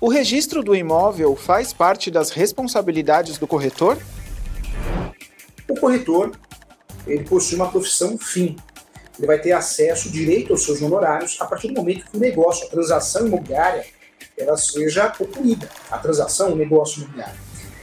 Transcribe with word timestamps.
O 0.00 0.08
registro 0.08 0.64
do 0.64 0.74
imóvel 0.74 1.36
faz 1.36 1.72
parte 1.72 2.10
das 2.10 2.30
responsabilidades 2.30 3.38
do 3.38 3.46
corretor? 3.46 3.98
O 5.68 5.76
corretor 5.78 6.32
ele 7.06 7.22
possui 7.24 7.56
uma 7.56 7.70
profissão 7.70 8.18
fim. 8.18 8.56
Ele 9.16 9.26
vai 9.26 9.38
ter 9.38 9.52
acesso 9.52 10.10
direito 10.10 10.52
aos 10.52 10.64
seus 10.64 10.82
honorários 10.82 11.40
a 11.40 11.46
partir 11.46 11.68
do 11.68 11.74
momento 11.74 12.10
que 12.10 12.16
o 12.16 12.20
negócio, 12.20 12.66
a 12.66 12.70
transação 12.70 13.26
imobiliária, 13.26 13.84
ela 14.36 14.56
seja 14.56 15.08
concluída. 15.08 15.68
A 15.90 15.98
transação, 15.98 16.52
o 16.52 16.56
negócio 16.56 17.02
imobiliário. 17.02 17.38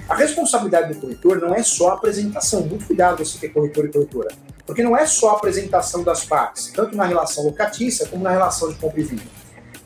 A 0.10 0.16
responsabilidade 0.16 0.94
do 0.94 1.00
corretor 1.00 1.40
não 1.40 1.54
é 1.54 1.64
só 1.64 1.92
a 1.92 1.94
apresentação. 1.94 2.66
Muito 2.66 2.86
cuidado 2.86 3.24
você 3.24 3.38
ter 3.38 3.50
corretor 3.50 3.86
e 3.86 3.92
corretora. 3.94 4.36
Porque 4.70 4.84
não 4.84 4.96
é 4.96 5.04
só 5.08 5.32
a 5.32 5.34
apresentação 5.34 6.04
das 6.04 6.26
partes, 6.26 6.68
tanto 6.68 6.96
na 6.96 7.04
relação 7.04 7.44
locatícia 7.44 8.06
como 8.06 8.22
na 8.22 8.30
relação 8.30 8.70
de 8.70 8.76
compra 8.76 9.00
e 9.00 9.04
venda. 9.04 9.24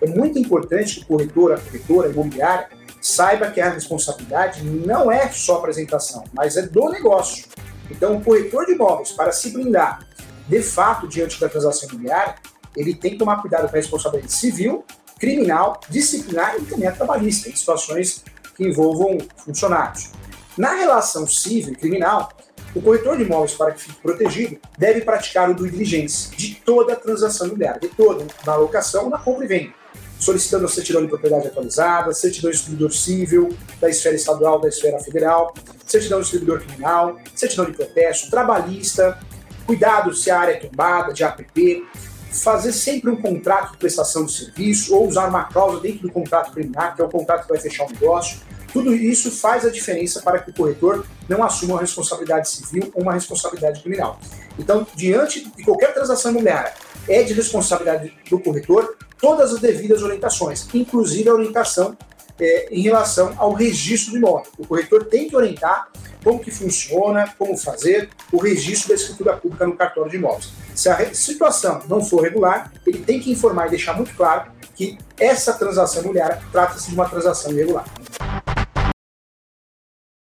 É 0.02 0.08
muito 0.08 0.38
importante 0.38 0.96
que 0.96 1.06
o 1.06 1.08
corretor, 1.08 1.54
a 1.54 1.58
corretora, 1.58 2.10
a 2.10 2.12
imobiliária, 2.12 2.68
saiba 3.00 3.50
que 3.50 3.62
a 3.62 3.70
responsabilidade 3.70 4.62
não 4.62 5.10
é 5.10 5.30
só 5.30 5.60
apresentação, 5.60 6.26
mas 6.34 6.58
é 6.58 6.64
do 6.64 6.90
negócio. 6.90 7.46
Então, 7.90 8.18
o 8.18 8.22
corretor 8.22 8.66
de 8.66 8.74
imóveis, 8.74 9.14
para 9.14 9.32
se 9.32 9.52
blindar 9.52 10.06
de 10.50 10.62
fato 10.62 11.08
diante 11.08 11.40
da 11.40 11.48
transação 11.48 11.88
imobiliária, 11.88 12.36
ele 12.76 12.94
tem 12.94 13.12
que 13.12 13.18
tomar 13.18 13.42
cuidado 13.42 13.70
com 13.70 13.76
a 13.78 13.80
responsabilidade 13.80 14.34
civil, 14.34 14.84
criminal, 15.18 15.80
disciplinar 15.88 16.58
e 16.58 16.66
também 16.66 16.90
a 16.90 16.92
trabalhista, 16.92 17.48
em 17.48 17.56
situações 17.56 18.22
que 18.58 18.68
envolvam 18.68 19.18
funcionários. 19.46 20.12
Na 20.58 20.74
relação 20.74 21.26
civil 21.26 21.72
e 21.72 21.78
criminal, 21.78 22.28
o 22.76 22.82
corretor 22.82 23.18
de 23.18 23.24
imóveis, 23.24 23.54
para 23.54 23.72
que 23.72 23.82
fique 23.82 24.02
protegido, 24.02 24.58
deve 24.78 25.02
praticar 25.02 25.50
o 25.50 25.54
due 25.54 25.70
diligence 25.70 26.36
de 26.36 26.56
toda 26.56 26.94
a 26.94 26.96
transação 26.96 27.48
imobiliária, 27.48 27.80
de 27.80 27.90
toda, 27.90 28.26
na 28.46 28.56
locação, 28.56 29.10
na 29.10 29.18
compra 29.18 29.46
e 29.46 29.48
venda, 29.48 29.74
solicitando 30.20 30.66
a 30.66 30.70
certidão 30.70 31.02
de 31.02 31.08
propriedade 31.08 31.48
atualizada, 31.48 32.14
certidão 32.14 32.50
de 32.50 32.58
distribuidor 32.58 32.92
civil, 32.92 33.56
da 33.80 33.90
esfera 33.90 34.16
estadual, 34.16 34.60
da 34.60 34.70
esfera 34.70 34.98
federal, 35.00 35.54
certidão 35.86 36.20
de 36.20 36.24
distribuidor 36.24 36.66
criminal, 36.66 37.20
certidão 37.36 37.66
de 37.66 37.74
protesto, 37.74 38.30
trabalhista, 38.30 39.20
cuidado 39.66 40.14
se 40.14 40.32
a 40.32 40.40
área 40.40 40.54
é 40.54 40.56
tombada, 40.56 41.14
de 41.14 41.24
APP, 41.24 41.86
fazer 42.32 42.74
sempre 42.74 43.12
um 43.12 43.16
contrato 43.22 43.74
de 43.74 43.78
prestação 43.78 44.26
de 44.26 44.32
serviço 44.32 44.96
ou 44.96 45.08
usar 45.08 45.28
uma 45.28 45.44
cláusula 45.44 45.82
dentro 45.82 46.02
do 46.02 46.12
contrato 46.12 46.52
preliminar, 46.52 46.96
que 46.96 47.02
é 47.02 47.06
o 47.06 47.10
contrato 47.10 47.44
que 47.44 47.50
vai 47.50 47.60
fechar 47.60 47.86
o 47.86 47.92
negócio. 47.92 48.40
Tudo 48.74 48.94
isso 48.94 49.30
faz 49.30 49.64
a 49.64 49.70
diferença 49.70 50.22
para 50.22 50.40
que 50.40 50.50
o 50.50 50.54
corretor 50.54 51.06
não 51.30 51.44
assuma 51.44 51.76
uma 51.76 51.82
responsabilidade 51.82 52.50
civil 52.50 52.92
ou 52.96 53.04
uma 53.04 53.14
responsabilidade 53.14 53.82
criminal. 53.82 54.20
Então, 54.58 54.86
diante 54.96 55.48
de 55.48 55.64
qualquer 55.64 55.94
transação 55.94 56.32
imobiliária, 56.32 56.74
é 57.08 57.22
de 57.22 57.34
responsabilidade 57.34 58.12
do 58.30 58.40
corretor 58.40 58.98
todas 59.20 59.54
as 59.54 59.60
devidas 59.60 60.02
orientações, 60.02 60.68
inclusive 60.74 61.30
a 61.30 61.34
orientação 61.34 61.96
é, 62.40 62.68
em 62.72 62.82
relação 62.82 63.34
ao 63.38 63.54
registro 63.54 64.12
do 64.12 64.18
imóvel. 64.18 64.52
O 64.58 64.66
corretor 64.66 65.06
tem 65.06 65.30
que 65.30 65.36
orientar 65.36 65.90
como 66.24 66.40
que 66.40 66.50
funciona, 66.50 67.34
como 67.38 67.56
fazer 67.58 68.10
o 68.32 68.38
registro 68.38 68.90
da 68.90 68.96
escritura 68.96 69.38
pública 69.38 69.68
no 69.68 69.76
cartório 69.76 70.10
de 70.10 70.18
imóveis. 70.18 70.52
Se 70.74 70.90
a 70.90 71.14
situação 71.14 71.82
não 71.88 72.04
for 72.04 72.24
regular, 72.24 72.72
ele 72.88 73.00
tem 73.00 73.20
que 73.20 73.32
informar 73.32 73.68
e 73.68 73.72
deixar 73.72 73.94
muito 73.94 74.16
claro 74.16 74.52
que 74.76 74.98
essa 75.20 75.54
transação 75.54 76.02
imobiliária 76.02 76.42
trata-se 76.52 76.90
de 76.90 76.96
uma 76.96 77.08
transação 77.08 77.52
irregular. 77.52 77.86